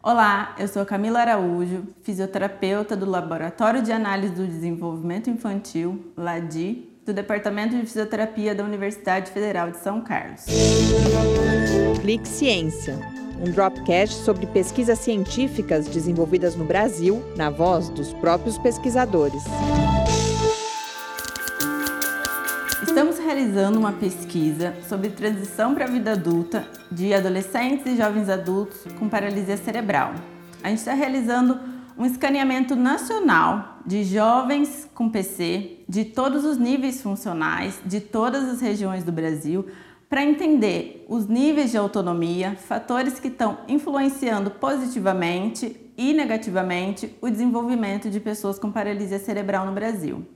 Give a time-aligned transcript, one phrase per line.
[0.00, 7.12] Olá, eu sou Camila Araújo, fisioterapeuta do Laboratório de Análise do Desenvolvimento Infantil, LADI, do
[7.12, 10.44] Departamento de Fisioterapia da Universidade Federal de São Carlos.
[12.00, 12.96] Clique Ciência,
[13.40, 19.42] um dropcast sobre pesquisas científicas desenvolvidas no Brasil, na voz dos próprios pesquisadores.
[22.88, 28.86] Estamos realizando uma pesquisa sobre transição para a vida adulta de adolescentes e jovens adultos
[28.98, 30.14] com paralisia cerebral.
[30.64, 31.60] A gente está realizando
[31.98, 38.62] um escaneamento nacional de jovens com PC de todos os níveis funcionais, de todas as
[38.62, 39.66] regiões do Brasil,
[40.08, 48.08] para entender os níveis de autonomia, fatores que estão influenciando positivamente e negativamente o desenvolvimento
[48.08, 50.26] de pessoas com paralisia cerebral no Brasil.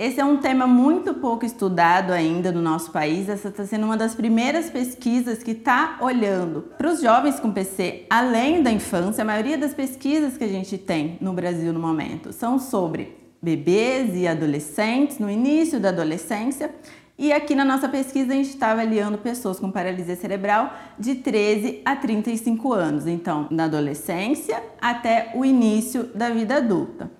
[0.00, 3.28] Esse é um tema muito pouco estudado ainda no nosso país.
[3.28, 8.06] Essa está sendo uma das primeiras pesquisas que está olhando para os jovens com PC
[8.08, 9.20] além da infância.
[9.20, 14.16] A maioria das pesquisas que a gente tem no Brasil no momento são sobre bebês
[14.16, 16.74] e adolescentes, no início da adolescência.
[17.18, 21.82] E aqui na nossa pesquisa a gente está avaliando pessoas com paralisia cerebral de 13
[21.84, 27.10] a 35 anos, então na adolescência até o início da vida adulta.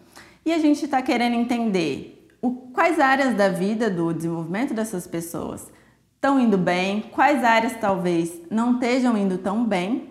[0.46, 5.66] E a gente está querendo entender o, quais áreas da vida do desenvolvimento dessas pessoas
[6.14, 10.10] estão indo bem, quais áreas talvez não estejam indo tão bem,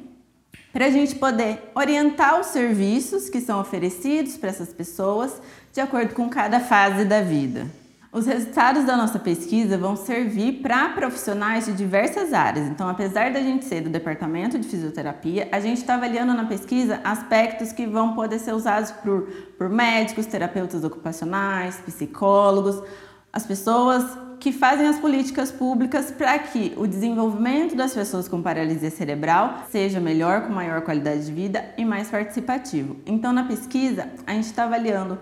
[0.71, 5.41] para a gente poder orientar os serviços que são oferecidos para essas pessoas
[5.73, 7.67] de acordo com cada fase da vida.
[8.11, 12.67] Os resultados da nossa pesquisa vão servir para profissionais de diversas áreas.
[12.67, 16.99] Então, apesar da gente ser do departamento de fisioterapia, a gente está avaliando na pesquisa
[17.03, 19.27] aspectos que vão poder ser usados por,
[19.59, 22.81] por médicos, terapeutas ocupacionais, psicólogos,
[23.31, 24.03] as pessoas
[24.39, 29.99] que fazem as políticas públicas para que o desenvolvimento das pessoas com paralisia cerebral seja
[29.99, 32.95] melhor, com maior qualidade de vida e mais participativo.
[33.05, 35.19] Então, na pesquisa, a gente está avaliando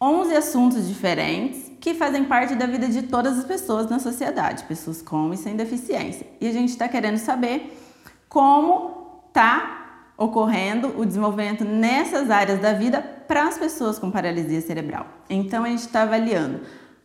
[0.00, 5.02] 11 assuntos diferentes que fazem parte da vida de todas as pessoas na sociedade, pessoas
[5.02, 6.24] com e sem deficiência.
[6.40, 7.76] E a gente está querendo saber
[8.28, 15.08] como está ocorrendo o desenvolvimento nessas áreas da vida para as pessoas com paralisia cerebral.
[15.28, 16.60] Então a gente está avaliando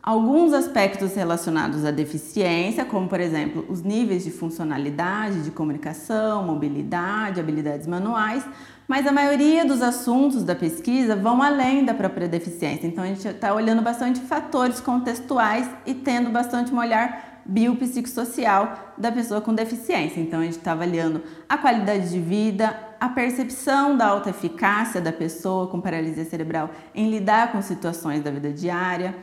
[0.08, 7.38] alguns aspectos relacionados à deficiência, como por exemplo os níveis de funcionalidade, de comunicação, mobilidade,
[7.38, 8.42] habilidades manuais,
[8.88, 12.86] mas a maioria dos assuntos da pesquisa vão além da própria deficiência.
[12.86, 19.12] Então a gente está olhando bastante fatores contextuais e tendo bastante um olhar biopsicossocial da
[19.12, 20.20] pessoa com deficiência.
[20.20, 25.12] Então a gente está avaliando a qualidade de vida, a percepção da alta eficácia da
[25.12, 29.14] pessoa com paralisia cerebral em lidar com situações da vida diária,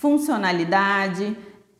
[0.00, 1.36] funcionalidade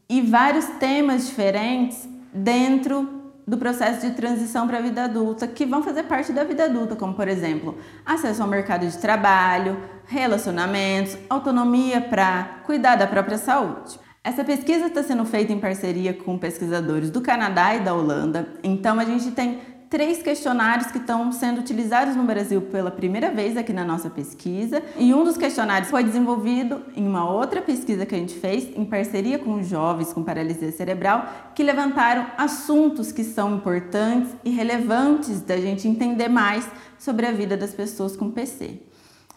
[0.07, 5.83] e vários temas diferentes dentro do processo de transição para a vida adulta, que vão
[5.83, 11.99] fazer parte da vida adulta, como por exemplo, acesso ao mercado de trabalho, relacionamentos, autonomia
[11.99, 13.99] para cuidar da própria saúde.
[14.23, 19.01] Essa pesquisa está sendo feita em parceria com pesquisadores do Canadá e da Holanda, então
[19.01, 23.73] a gente tem três questionários que estão sendo utilizados no Brasil pela primeira vez aqui
[23.73, 24.81] na nossa pesquisa.
[24.97, 28.84] E um dos questionários foi desenvolvido em uma outra pesquisa que a gente fez em
[28.84, 35.56] parceria com jovens com paralisia cerebral, que levantaram assuntos que são importantes e relevantes da
[35.56, 38.83] gente entender mais sobre a vida das pessoas com PC.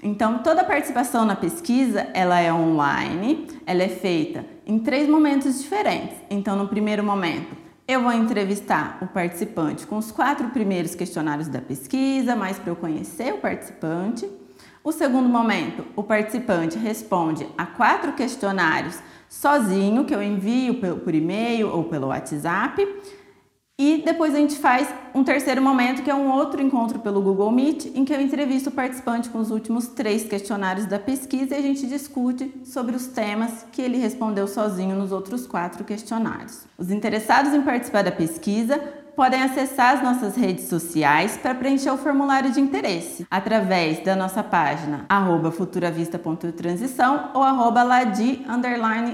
[0.04, 5.64] Então, toda a participação na pesquisa, ela é online, ela é feita em três momentos
[5.64, 6.18] diferentes.
[6.30, 11.60] Então, no primeiro momento, eu vou entrevistar o participante com os quatro primeiros questionários da
[11.60, 14.30] pesquisa, mais para eu conhecer o participante.
[14.82, 21.70] O segundo momento, o participante responde a quatro questionários sozinho, que eu envio por e-mail
[21.70, 22.88] ou pelo WhatsApp.
[23.80, 27.52] E depois a gente faz um terceiro momento, que é um outro encontro pelo Google
[27.52, 31.58] Meet, em que eu entrevisto o participante com os últimos três questionários da pesquisa e
[31.58, 36.66] a gente discute sobre os temas que ele respondeu sozinho nos outros quatro questionários.
[36.78, 41.98] Os interessados em participar da pesquisa podem acessar as nossas redes sociais para preencher o
[41.98, 45.06] formulário de interesse através da nossa página
[45.52, 48.46] futuravista.transição ou arroba ladi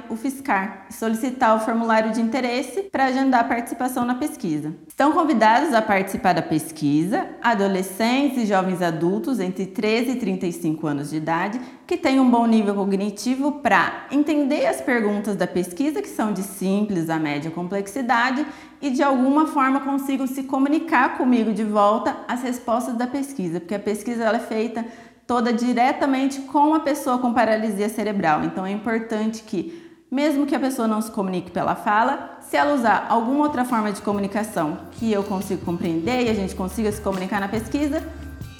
[0.10, 4.74] ufiscar e solicitar o formulário de interesse para agendar a participação na pesquisa.
[4.88, 11.10] Estão convidados a participar da pesquisa adolescentes e jovens adultos entre 13 e 35 anos
[11.10, 11.60] de idade
[11.90, 16.44] que têm um bom nível cognitivo para entender as perguntas da pesquisa, que são de
[16.44, 18.46] simples a média complexidade,
[18.80, 23.74] e de alguma forma consigam se comunicar comigo de volta as respostas da pesquisa, porque
[23.74, 24.86] a pesquisa ela é feita
[25.26, 28.44] toda diretamente com a pessoa com paralisia cerebral.
[28.44, 32.76] Então é importante que, mesmo que a pessoa não se comunique pela fala, se ela
[32.76, 37.02] usar alguma outra forma de comunicação que eu consigo compreender e a gente consiga se
[37.02, 38.08] comunicar na pesquisa,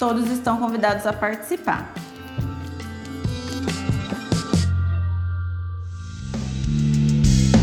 [0.00, 1.92] Todos estão convidados a participar.